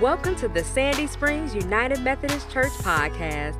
[0.00, 3.56] Welcome to the Sandy Springs United Methodist Church podcast,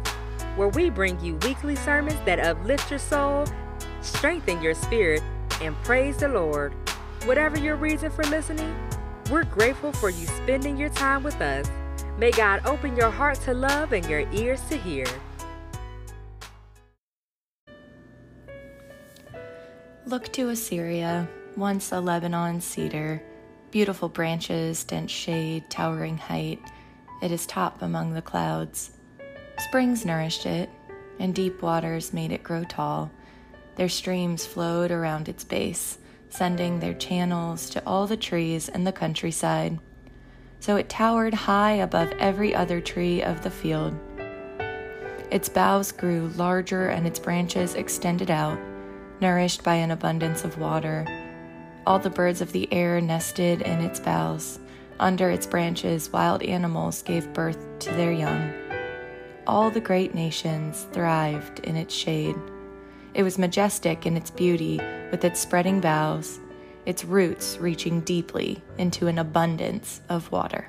[0.56, 3.46] where we bring you weekly sermons that uplift your soul,
[4.02, 5.22] strengthen your spirit,
[5.62, 6.74] and praise the Lord.
[7.24, 8.76] Whatever your reason for listening,
[9.30, 11.70] we're grateful for you spending your time with us.
[12.18, 15.06] May God open your heart to love and your ears to hear.
[20.04, 23.22] Look to Assyria, once a Lebanon cedar,
[23.76, 26.58] beautiful branches, dense shade, towering height.
[27.20, 28.92] It is top among the clouds.
[29.58, 30.70] Springs nourished it,
[31.18, 33.10] and deep waters made it grow tall.
[33.74, 35.98] Their streams flowed around its base,
[36.30, 39.78] sending their channels to all the trees in the countryside.
[40.58, 43.94] So it towered high above every other tree of the field.
[45.30, 48.58] Its boughs grew larger and its branches extended out
[49.20, 51.25] nourished by an abundance of water.
[51.86, 54.58] All the birds of the air nested in its boughs.
[54.98, 58.52] Under its branches, wild animals gave birth to their young.
[59.46, 62.34] All the great nations thrived in its shade.
[63.14, 64.80] It was majestic in its beauty,
[65.12, 66.40] with its spreading boughs,
[66.86, 70.68] its roots reaching deeply into an abundance of water.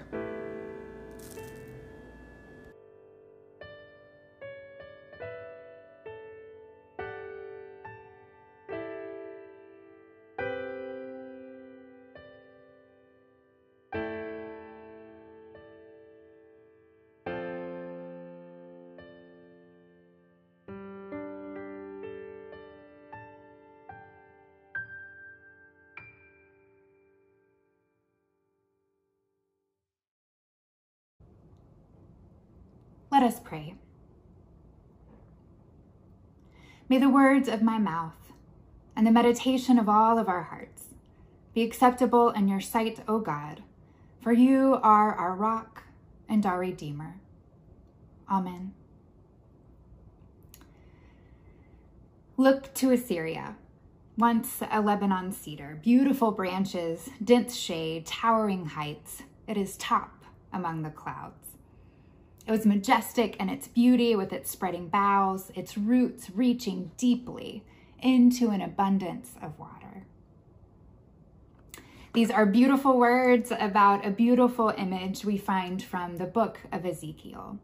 [33.17, 33.73] Let us pray.
[36.87, 38.31] May the words of my mouth
[38.95, 40.89] and the meditation of all of our hearts
[41.55, 43.63] be acceptable in your sight, O God,
[44.21, 45.85] for you are our rock
[46.29, 47.15] and our Redeemer.
[48.29, 48.75] Amen.
[52.37, 53.55] Look to Assyria,
[54.15, 59.23] once a Lebanon cedar, beautiful branches, dense shade, towering heights.
[59.47, 60.23] It is top
[60.53, 61.56] among the clouds.
[62.47, 67.65] It was majestic in its beauty with its spreading boughs, its roots reaching deeply
[68.01, 70.05] into an abundance of water.
[72.13, 77.59] These are beautiful words about a beautiful image we find from the book of Ezekiel.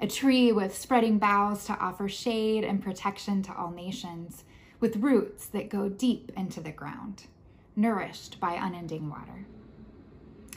[0.00, 4.44] A tree with spreading boughs to offer shade and protection to all nations,
[4.78, 7.24] with roots that go deep into the ground,
[7.74, 9.46] nourished by unending water.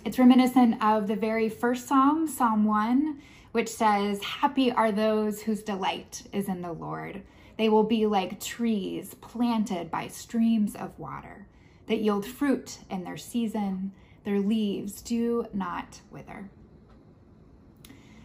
[0.06, 3.22] It's reminiscent of the very first psalm, Psalm 1,
[3.52, 7.22] which says, Happy are those whose delight is in the Lord.
[7.58, 11.48] They will be like trees planted by streams of water
[11.88, 13.92] that yield fruit in their season.
[14.24, 16.50] Their leaves do not wither.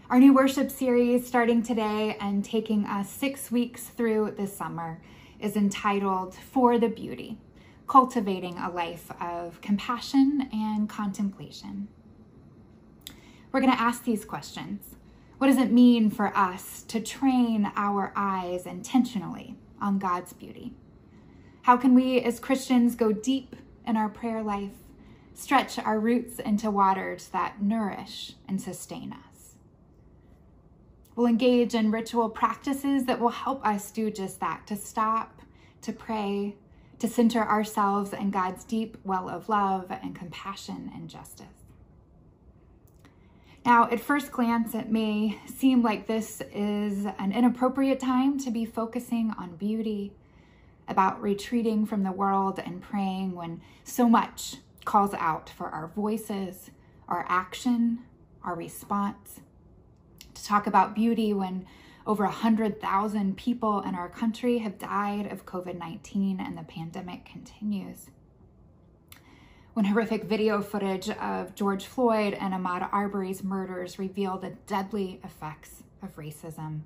[0.08, 5.00] Our new worship series, starting today and taking us six weeks through the summer,
[5.40, 7.38] is entitled For the Beauty
[7.86, 11.88] Cultivating a Life of Compassion and Contemplation.
[13.52, 14.96] We're going to ask these questions
[15.38, 20.72] what does it mean for us to train our eyes intentionally on God's beauty?
[21.62, 23.54] How can we as Christians go deep
[23.86, 24.72] in our prayer life,
[25.34, 29.56] stretch our roots into waters that nourish and sustain us?
[31.14, 35.42] We'll engage in ritual practices that will help us do just that to stop,
[35.82, 36.56] to pray,
[37.04, 41.46] to center ourselves in God's deep well of love and compassion and justice.
[43.62, 48.64] Now, at first glance, it may seem like this is an inappropriate time to be
[48.64, 50.12] focusing on beauty,
[50.88, 56.70] about retreating from the world and praying when so much calls out for our voices,
[57.06, 57.98] our action,
[58.42, 59.40] our response.
[60.32, 61.66] To talk about beauty when
[62.06, 68.10] over 100,000 people in our country have died of COVID 19 and the pandemic continues
[69.74, 75.82] when horrific video footage of George Floyd and Ahmaud Arbery's murders revealed the deadly effects
[76.00, 76.82] of racism.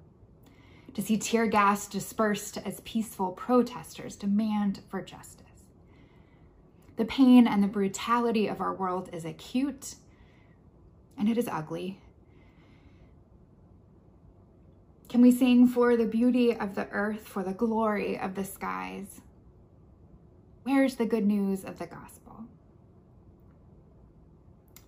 [0.95, 5.45] To see tear gas dispersed as peaceful protesters demand for justice.
[6.97, 9.97] The pain and the brutality of our world is acute
[11.19, 12.01] and it is ugly.
[15.09, 19.21] Can we sing for the beauty of the earth, for the glory of the skies?
[20.65, 22.19] Where's the good news of the gospel?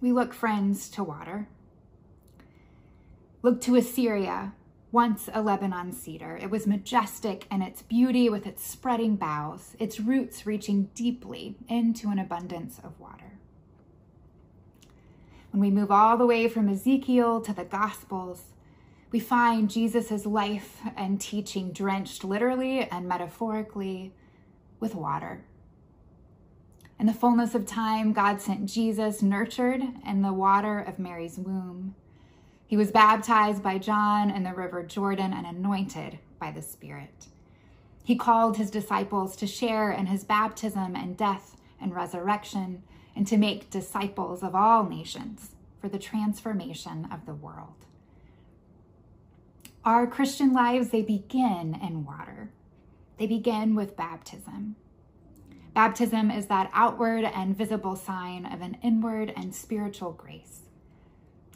[0.00, 1.48] we look friends to water.
[3.42, 4.54] Look to Assyria,
[4.92, 6.38] once a Lebanon cedar.
[6.40, 12.08] It was majestic in its beauty with its spreading boughs, its roots reaching deeply into
[12.08, 13.38] an abundance of water.
[15.52, 18.44] When we move all the way from Ezekiel to the Gospels,
[19.10, 24.14] we find Jesus' life and teaching drenched literally and metaphorically
[24.78, 25.44] with water.
[26.98, 31.94] In the fullness of time, God sent Jesus, nurtured in the water of Mary's womb.
[32.66, 37.26] He was baptized by John in the river Jordan and anointed by the Spirit.
[38.04, 42.82] He called his disciples to share in his baptism and death and resurrection
[43.16, 47.86] and to make disciples of all nations for the transformation of the world.
[49.82, 52.50] Our Christian lives, they begin in water.
[53.16, 54.76] They begin with baptism.
[55.72, 60.60] Baptism is that outward and visible sign of an inward and spiritual grace.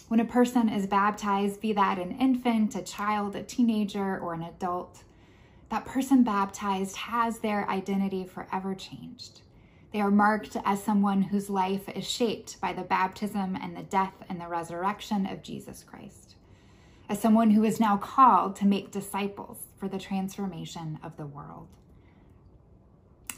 [0.08, 4.42] When a person is baptized, be that an infant, a child, a teenager, or an
[4.42, 5.02] adult,
[5.68, 9.42] that person baptized has their identity forever changed.
[9.92, 14.14] They are marked as someone whose life is shaped by the baptism and the death
[14.30, 16.36] and the resurrection of Jesus Christ,
[17.08, 21.68] as someone who is now called to make disciples for the transformation of the world.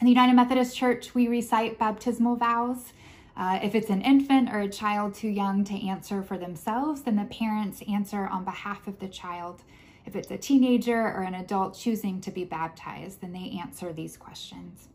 [0.00, 2.92] In the United Methodist Church, we recite baptismal vows.
[3.36, 7.16] Uh, if it's an infant or a child too young to answer for themselves, then
[7.16, 9.62] the parents answer on behalf of the child.
[10.04, 14.16] If it's a teenager or an adult choosing to be baptized, then they answer these
[14.16, 14.88] questions.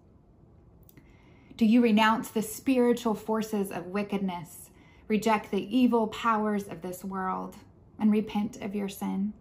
[1.57, 4.69] Do you renounce the spiritual forces of wickedness,
[5.07, 7.57] reject the evil powers of this world,
[8.01, 9.31] and repent of your sin?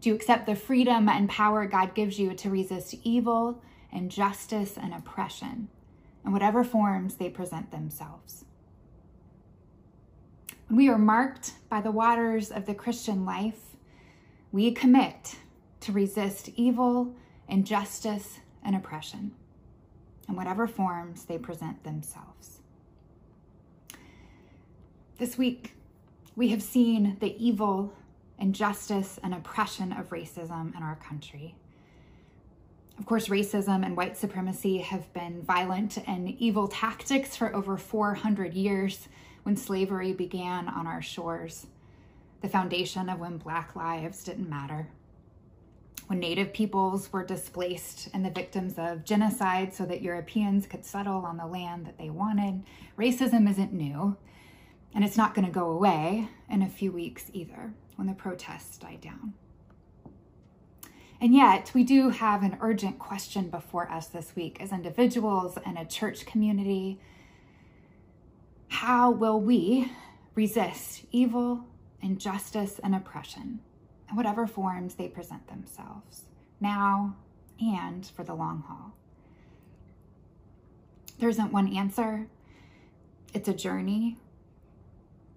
[0.00, 3.62] Do you accept the freedom and power God gives you to resist evil
[3.92, 5.68] injustice, and oppression
[6.24, 8.44] in whatever forms they present themselves.
[10.68, 13.76] When we are marked by the waters of the Christian life,
[14.52, 15.36] we commit
[15.80, 17.14] to resist evil,
[17.48, 19.32] injustice, and oppression
[20.28, 22.60] in whatever forms they present themselves.
[25.18, 25.74] This week,
[26.40, 27.92] we have seen the evil,
[28.38, 31.54] injustice, and oppression of racism in our country.
[32.98, 38.54] Of course, racism and white supremacy have been violent and evil tactics for over 400
[38.54, 39.06] years
[39.42, 41.66] when slavery began on our shores,
[42.40, 44.88] the foundation of when Black lives didn't matter.
[46.06, 51.26] When Native peoples were displaced and the victims of genocide so that Europeans could settle
[51.26, 52.62] on the land that they wanted,
[52.96, 54.16] racism isn't new,
[54.94, 58.78] and it's not going to go away in a few weeks either when the protests
[58.78, 59.34] die down.
[61.20, 65.76] And yet, we do have an urgent question before us this week as individuals and
[65.76, 66.98] a church community.
[68.68, 69.92] How will we
[70.34, 71.66] resist evil,
[72.00, 73.60] injustice, and oppression
[74.08, 76.24] in whatever forms they present themselves,
[76.58, 77.16] now
[77.60, 78.94] and for the long haul?
[81.18, 82.28] There isn't one answer,
[83.34, 84.16] it's a journey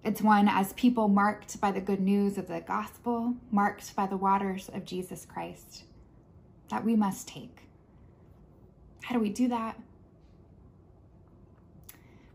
[0.04, 4.18] it's one as people marked by the good news of the gospel, marked by the
[4.18, 5.84] waters of Jesus Christ,
[6.68, 7.60] that we must take.
[9.02, 9.80] How do we do that?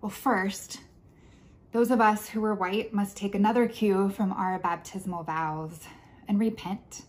[0.01, 0.79] Well, first,
[1.71, 5.81] those of us who are white must take another cue from our baptismal vows
[6.27, 7.03] and repent.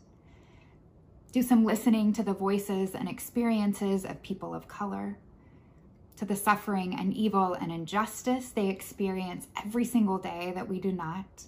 [1.33, 5.17] Do some listening to the voices and experiences of people of color
[6.21, 10.93] to the suffering and evil and injustice they experience every single day that we do
[10.93, 11.45] not,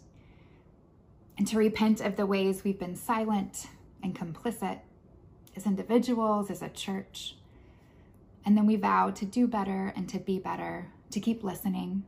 [1.37, 3.67] and to repent of the ways we've been silent
[4.03, 4.79] and complicit
[5.55, 7.37] as individuals, as a church.
[8.47, 12.05] And then we vow to do better and to be better, to keep listening.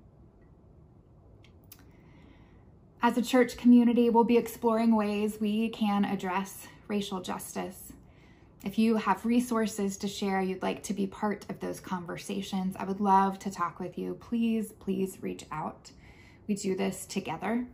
[3.03, 7.94] As a church community, we'll be exploring ways we can address racial justice
[8.65, 12.85] if you have resources to share, you'd like to be part of those conversations, I
[12.85, 14.15] would love to talk with you.
[14.15, 15.91] Please, please reach out.
[16.47, 17.67] We do this together.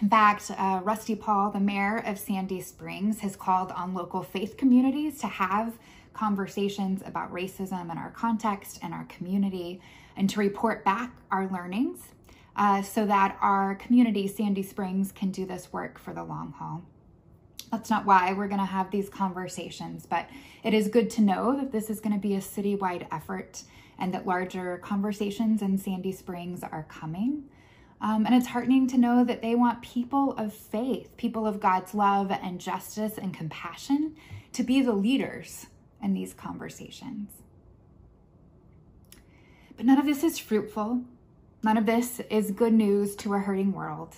[0.00, 4.56] In fact, uh, Rusty Paul, the mayor of Sandy Springs, has called on local faith
[4.56, 5.78] communities to have
[6.12, 9.80] conversations about racism in our context and our community
[10.16, 12.00] and to report back our learnings
[12.56, 16.84] uh, so that our community, Sandy Springs, can do this work for the long haul.
[17.70, 20.28] That's not why we're going to have these conversations, but
[20.62, 23.62] it is good to know that this is going to be a citywide effort
[23.98, 27.44] and that larger conversations in Sandy Springs are coming.
[28.00, 31.94] Um, and it's heartening to know that they want people of faith, people of God's
[31.94, 34.16] love and justice and compassion
[34.52, 35.66] to be the leaders
[36.02, 37.30] in these conversations.
[39.76, 41.02] But none of this is fruitful.
[41.62, 44.16] None of this is good news to a hurting world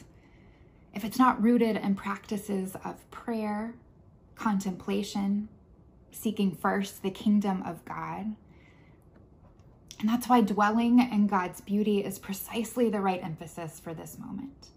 [0.97, 3.75] if it's not rooted in practices of prayer,
[4.35, 5.49] contemplation,
[6.11, 8.35] seeking first the kingdom of God,
[9.99, 14.69] And that's why dwelling in God's beauty is precisely the right emphasis for this moment.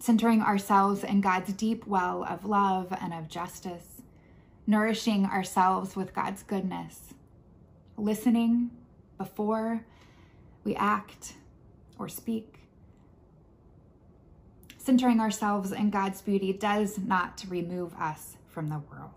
[0.00, 4.02] Centering ourselves in God's deep well of love and of justice,
[4.66, 7.14] nourishing ourselves with God's goodness,
[7.96, 8.70] listening
[9.16, 9.84] before
[10.64, 11.34] we act
[11.98, 12.58] or speak.
[14.84, 19.12] Centering ourselves in God's beauty does not remove us from the world.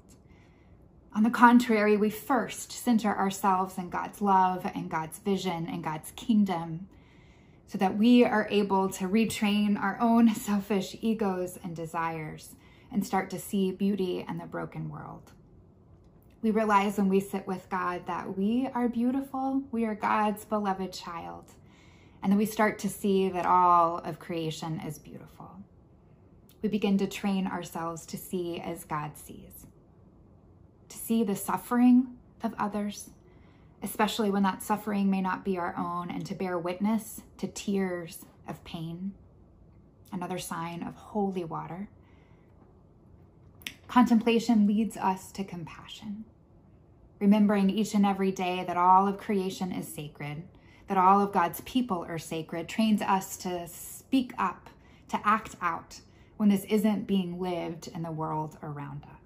[1.14, 6.14] On the contrary, we first center ourselves in God's love and God's vision and God's
[6.16, 6.88] kingdom
[7.66, 12.56] so that we are able to retrain our own selfish egos and desires
[12.90, 15.34] and start to see beauty in the broken world.
[16.42, 20.94] We realize when we sit with God that we are beautiful, we are God's beloved
[20.94, 21.44] child,
[22.22, 25.52] and then we start to see that all of creation is beautiful.
[26.62, 29.68] We begin to train ourselves to see as God sees
[30.90, 32.08] to see the suffering
[32.44, 33.10] of others,
[33.84, 38.26] especially when that suffering may not be our own, and to bear witness to tears
[38.48, 39.14] of pain,
[40.12, 41.90] another sign of holy water.
[43.88, 46.26] Contemplation leads us to compassion,
[47.20, 50.44] remembering each and every day that all of creation is sacred,
[50.88, 54.70] that all of God's people are sacred, trains us to speak up,
[55.10, 56.00] to act out
[56.38, 59.18] when this isn't being lived in the world around us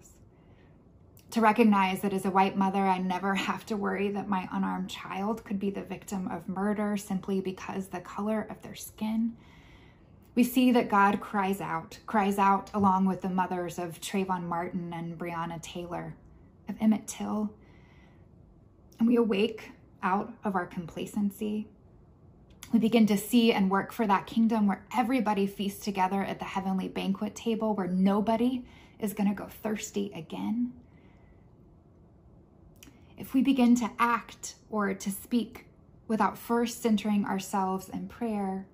[1.32, 4.90] to recognize that as a white mother, I never have to worry that my unarmed
[4.90, 9.36] child could be the victim of murder simply because the color of their skin.
[10.36, 14.94] We see that God cries out, cries out along with the mothers of Trayvon Martin
[14.94, 16.16] and Breonna Taylor,
[16.70, 17.52] of Emmett Till.
[19.00, 19.72] And we awake
[20.04, 21.68] out of our complacency.
[22.74, 26.46] We begin to see and work for that kingdom where everybody feasts together at the
[26.46, 28.64] heavenly banquet table, where nobody
[29.00, 30.74] is going to go thirsty again
[33.22, 35.68] if we begin to act or to speak
[36.08, 38.66] without first centering ourselves in prayer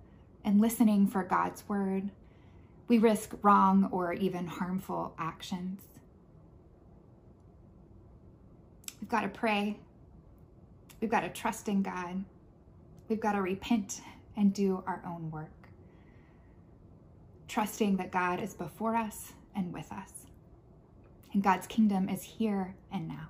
[0.45, 2.09] and listening for God's word,
[2.87, 5.81] we risk wrong or even harmful actions.
[9.01, 9.79] We've got to pray.
[10.99, 12.23] We've got to trust in God.
[13.07, 14.01] We've got to repent
[14.35, 15.69] and do our own work,
[17.47, 20.11] trusting that God is before us and with us.
[21.33, 23.29] And God's kingdom is here and now.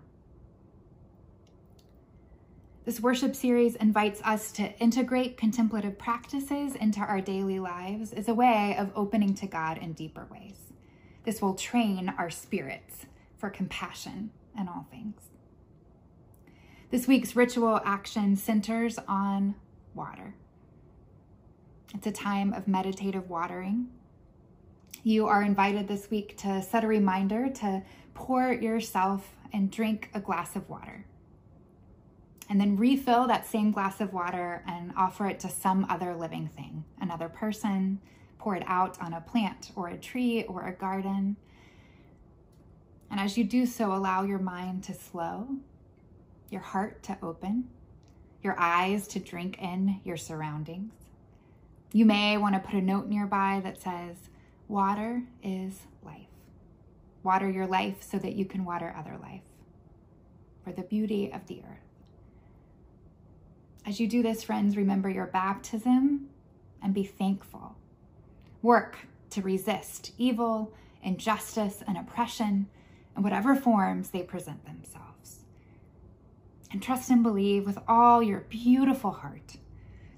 [2.86, 8.34] This worship series invites us to integrate contemplative practices into our daily lives as a
[8.34, 10.56] way of opening to God in deeper ways.
[11.26, 13.06] This will train our spirits
[13.38, 15.22] for compassion in all things.
[16.90, 19.56] This week's ritual action centers on
[19.94, 20.36] water.
[21.94, 23.90] It's a time of meditative watering.
[25.04, 30.22] You are invited this week to set a reminder to pour yourself and drink a
[30.22, 31.06] glass of water
[32.50, 36.48] and then refill that same glass of water and offer it to some other living
[36.56, 38.00] thing, another person,
[38.40, 41.36] pour it out on a plant or a tree or a garden.
[43.12, 45.50] And as you do so, allow your mind to slow,
[46.50, 47.70] your heart to open,
[48.42, 50.94] your eyes to drink in your surroundings.
[51.94, 54.16] You may want to put a note nearby that says,
[54.68, 56.28] Water is life.
[57.24, 59.42] Water your life so that you can water other life
[60.64, 61.88] for the beauty of the earth.
[63.86, 66.28] As you do this, friends, remember your baptism
[66.84, 67.78] and be thankful.
[68.62, 68.98] Work
[69.30, 72.68] to resist evil, injustice, and oppression
[73.16, 75.37] in whatever forms they present themselves.
[76.72, 79.58] And trust and believe with all your beautiful heart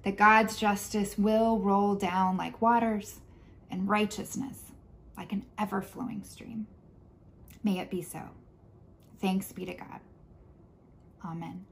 [0.03, 3.19] that God's justice will roll down like waters
[3.69, 4.63] and righteousness
[5.17, 6.67] like an ever flowing stream.
[7.63, 8.21] May it be so.
[9.19, 9.99] Thanks be to God.
[11.25, 11.65] Amen.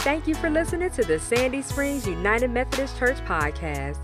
[0.00, 3.98] Thank you for listening to the Sandy Springs United Methodist Church podcast.